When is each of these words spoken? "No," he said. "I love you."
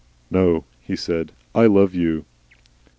"No," 0.31 0.63
he 0.81 0.95
said. 0.95 1.31
"I 1.53 1.67
love 1.67 1.93
you." 1.93 2.25